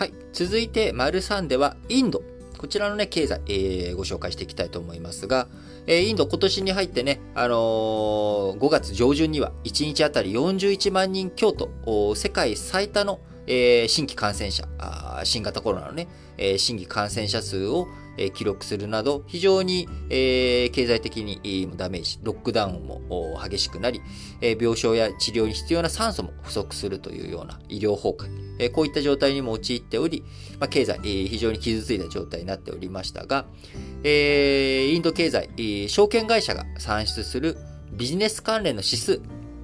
[0.00, 0.14] はい。
[0.32, 2.22] 続いて、丸3では、インド。
[2.56, 5.46] こちらのね、経済、えー、ご紹介していきたいと思いますが、
[5.86, 14.66] えー、インド今年に入ってね、あのー、5月上旬には1日あたり41万人強と、世界最多の、えー、新規感染者、
[15.24, 16.08] 新型コロナのね、
[16.38, 17.86] えー、新規感染者数を、
[18.34, 24.02] 記録するなど、非常に、経済的にダメージ、ロックダウンも激しくなり、
[24.40, 30.24] 病床や治療に必要な酸素も不足するというような医療崩壊、こういった状態にも陥っており、
[30.68, 33.46] 経済、非常に傷ついた状態になっておりましたが、
[34.04, 37.56] インド経済、証券会社が算出する
[37.92, 39.20] ビジネス関連の指数、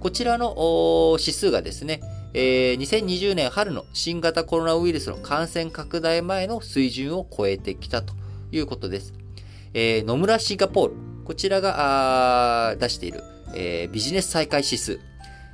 [0.00, 2.00] こちらの指数がですね、
[2.32, 8.19] えー、2020年春の新型コロナウイルスの感染拡大前の水準を超えてきたと。
[8.52, 9.12] いうことです。
[9.74, 13.22] えー、野村シンガポール、こちらが出している、
[13.54, 15.00] えー、ビジネス再開指数、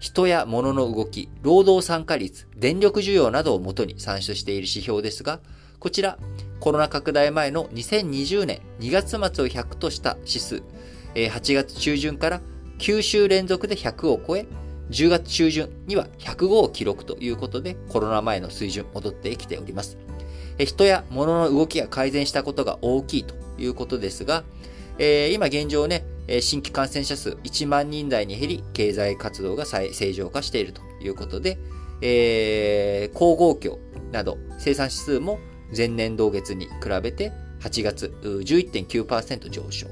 [0.00, 5.40] 人や物の動き、労働参加率、電力需要などをもとに算出している指標ですが、
[5.78, 6.18] こちら、
[6.58, 10.62] コロナ拡大前の2020年2月末を100とした指数、
[11.14, 12.40] 8月中旬から
[12.78, 14.46] 9週連続で100を超え、
[14.90, 19.98] 10月中旬には105を記録ということで、コロナ前の水準戻ってきております。
[20.64, 24.44] 人や物の動きが改善したことが大きいということですが、
[24.98, 26.04] え今現状ね、
[26.40, 31.58] 新規感染者数1万人台に減り、経済活動が正常化しているということで、
[32.02, 33.78] えー、鉱合況
[34.12, 35.38] など生産指数も
[35.76, 36.70] 前年同月に比
[37.02, 39.86] べて8月11.9%上昇。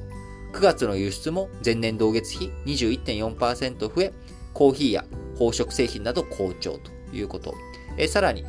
[0.52, 4.12] 9月の輸出も前年同月比21.4%増え、
[4.54, 7.54] コーヒーや宝飾製品など好調ということ。
[7.96, 8.44] えさらに、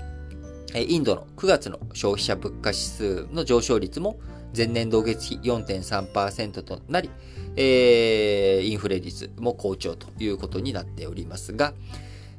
[0.75, 4.19] インドの9月の消費者物価指数の上昇率も
[4.55, 7.09] 前年同月比4.3%となり、
[7.55, 11.73] えー、インフレ率も好調ということになっておりますが、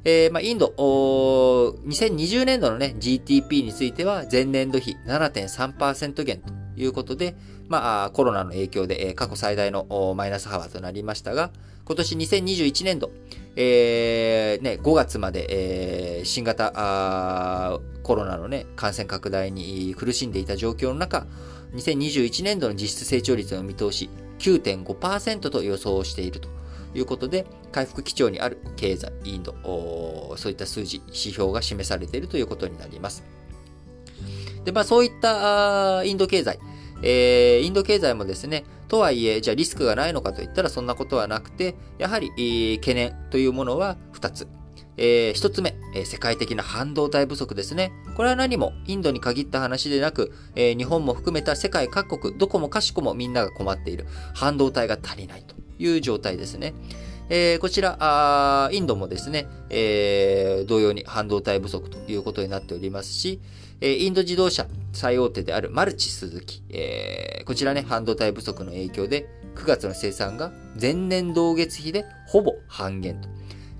[0.03, 7.35] えー、まあ、インド、2020年度のね、GDP については前年度比7.3%減ということで、
[7.67, 11.51] まあ、コロナの影響で過去最大のマイナス幅となりましたが、
[11.85, 13.11] 今年2021年度、
[13.55, 21.27] えー、ね、5月まで、えー、新型コロナのね、感染拡大に苦しんでいた状況の中、
[21.73, 26.49] 2021年度の実質成長率の見通し9.5%と予想していると
[26.93, 29.55] いうことで、回復基調にある経済、インド、
[30.37, 33.23] そういった数字、指標が示されているということになります。
[34.65, 36.59] で、まあそういったインド経済、
[37.03, 44.47] えー、インド経済もですね、とはいえ、じゃあリスクがないのかといったらそんなことはなくて、やはり、えー、懸念というものは2つ。
[44.97, 47.91] えー、一つ目、え、世界的な半導体不足ですね。
[48.15, 56.73] これは何もインドに限った話でなく、え、日本も含めた世界各国、どこもかしこもみんなが困っている半導体が足りないという状態ですね。
[57.29, 63.39] えー、こちらあ、インドもですね、えー、同様に半導体不足ということになっておりますし、
[63.79, 73.29] えー、インド自動車最大手であるマルチスズキ、え、こちらね、半導体不足の影響で、9月の生産が前年同月比でほぼ半減と。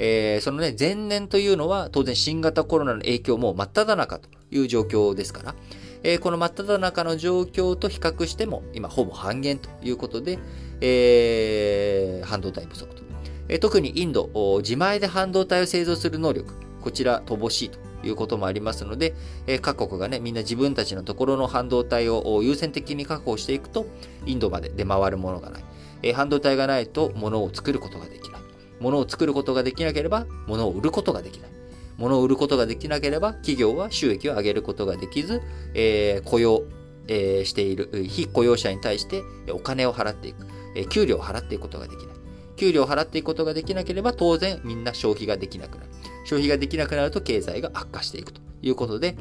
[0.04, 5.56] えー、そのね、前年というのは当然新型コロナの影響も真っ只中という状況ですから、
[6.02, 10.40] えー、この真っ只中の状況と比較しても今ほぼ半減ということで、
[10.82, 13.04] えー、半導体不足と。
[13.48, 14.32] えー、特にインド、
[14.64, 16.52] 自前で半導体を製造する能力、
[16.82, 19.14] こちら乏しいということもありますので、
[19.46, 23.86] えー、各国がね、みんな自分たちのところの半導体を優先的に確保していくと、
[24.26, 25.64] インドまで出回るものがない。
[26.02, 28.41] えー、半導体がないと物を作ることができない。
[28.82, 31.52] 物を作ることができなければ、物を売ることができない。
[31.98, 35.42] 物を売ることができなければ、企業は収益を上げることができず、
[35.74, 36.64] えー、雇用、
[37.08, 42.16] えー、している非雇用者に対してお金を払っていく、えー、給料を払っていくことができない。
[42.58, 45.90] 給料を払っていくことができなければ、当然みんな消費ができなくなる。
[46.26, 49.16] 消費ができなくなると経済が悪化していくということで、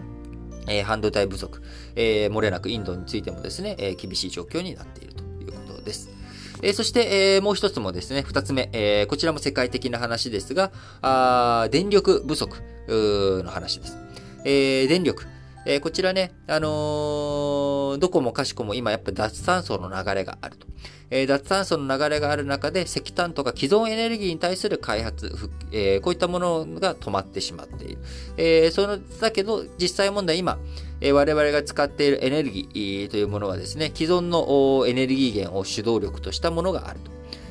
[0.68, 1.62] えー、半導体不足、
[1.96, 6.19] えー、漏れなくインドについてもですね、えー、厳しい状況になっているということです。
[6.62, 10.72] えそして、えもう一つもですね、二つ目、えこちらも世界的な話ですが、
[11.02, 12.56] あ電力不足
[12.88, 13.96] の話です。
[14.44, 15.26] え電力。
[15.66, 20.66] えこちらね、あのどこもかしこも今やっぱ脱炭素の流れがあると。
[21.10, 25.32] え脱炭素の流れがある中で石炭とか既存エネルギーに対する開発、
[25.72, 27.98] えこういったものが止まってしまっている。
[28.36, 30.58] えそのだけど、実際問題今、
[31.02, 37.00] 我々が使っているエネルギーというものはですね、既存のエネルギー源を主導力としたものがある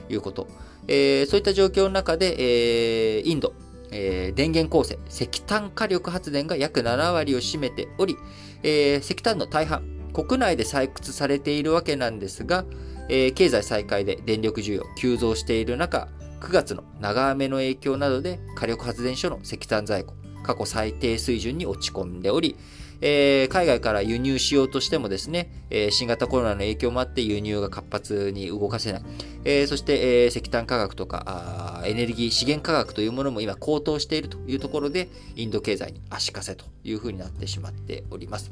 [0.07, 0.48] ということ。
[0.48, 0.54] そ
[0.88, 3.54] ういった状況の中で、インド、
[3.90, 8.18] 電源構成、石炭火力発電が約7割を占めており、
[8.63, 12.66] 石炭の大半、国内で採掘されているわけなんですが、
[13.07, 16.07] 経済再開で電力需要急増している中、
[16.42, 20.13] 9月の長雨の影響などで火力発電所の石炭在庫、
[20.44, 22.56] 過去最低水準に落ち込んでおり、
[23.01, 29.01] えー、海外から輸入しようとしてもですね、えー、新型コロナの影響もあって輸入が活発に動かせない。
[29.46, 38.51] えー、そして、えー、石炭価格とかあ、エネルギー資源価格というものも今高騰しているというところで、インド経済に足かせというふうになってしまっております。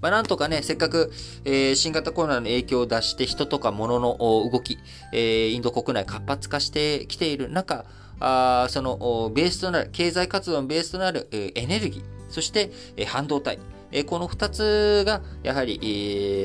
[0.00, 1.12] まあ、なんとかね、せっかく、
[1.44, 4.78] えー、新型コロナの影響を出して人とか物の動き、
[5.12, 7.84] えー、インド国内活発化してきている中、
[8.18, 13.58] あそのベースとなる、経済活動のベースとなる、えー、エネルギー、そして、え、半導体、
[13.92, 15.78] え、この2つがやはり、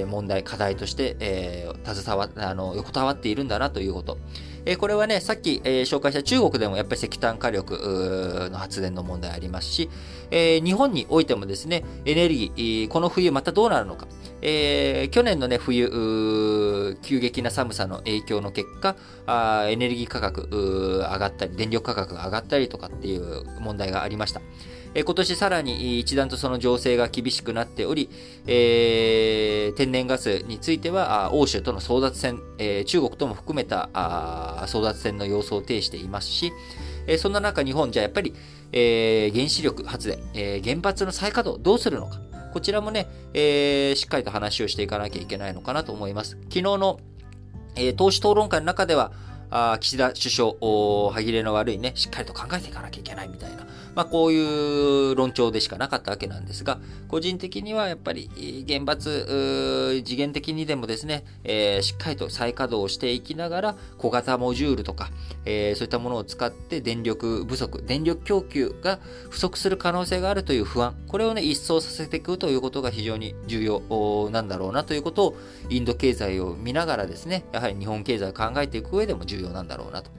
[0.01, 4.18] え、問題、課題として、え、携わあの横たわっているんだなということ。
[4.63, 9.89] え、これはね、さっき、え、紹介した中国でもやっぱり石炭火力の発電の問題ありますし、
[10.30, 14.07] え、日本においてもですね、エネルギー、この冬またどうなるのか。
[14.44, 18.95] えー、去年のね、冬、急激な寒さの影響の結果、
[19.25, 24.42] あエネルギー価格上がったり、電力価格が上がったりとかっていう問題がありました。
[24.93, 28.09] え今年さらに一段とその情勢が厳しくなっており、
[28.45, 33.89] えー、天然ガスについては欧州との争奪戦、えー、中国とも含めた
[34.67, 36.51] 争奪戦の様相を呈していますし、
[37.07, 38.33] えー、そんな中日本じゃやっぱり、
[38.71, 42.19] えー、原子力発電、えー、原発の再稼働どうするのか。
[42.51, 46.31] こちらもね、えー、しっかりと話をしていかなきゃいけないのかなと思います。
[46.31, 46.99] 昨日の、
[47.77, 49.13] えー、党首討論会の中では、
[49.49, 50.53] あ岸田首相、
[51.11, 53.65] 歯切れの悪いね、しっかりと考えていかなきゃいけないみたいな、
[53.95, 58.29] まあ、こういう論調でしかなかったわけなんですが、個人的にはやっぱり
[58.67, 65.09] 原発、次元的にでもですね、えー、しっかりと再稼働していきながら、小型モジュールとか、
[65.45, 68.99] えー、そういったものを使って電力不足、電力供給が
[69.29, 75.37] 不足する可能性があるという不安、これをね、一掃させていくということが非常に重要なんだろうなということを、
[75.69, 80.11] インド経済を見ながらですね、やはり日本経済を考えていく上でも重要なんだろうなと。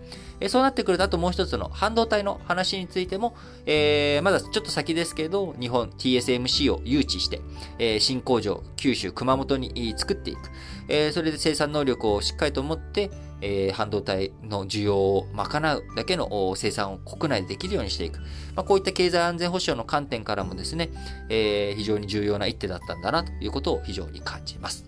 [0.42, 7.40] えそうなってくると、あともう一つの半導体の話についても、えー、まだちょっと先ですけど、日本 TSMC を誘致して、
[7.78, 10.50] えー、新工場、九州、熊本に作っていく。
[10.88, 18.18] えー、それで生産能力をしっかりと持って、えー、半導体の需要を賄うだけの生産を国内でできるようにしていく。
[18.56, 20.90] まあ、こういった経済安全保障の観点からもですね、
[21.28, 24.84] えー、非常に重要な一手だったんだなということを非常に感じます。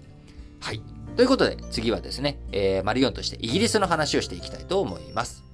[0.61, 0.94] はい。
[1.17, 5.45] ということで、次はですね、えー、マリオンとしてイギリスの話をしていきたいと思います。